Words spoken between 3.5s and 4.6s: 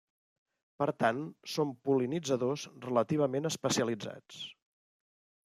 especialitzats.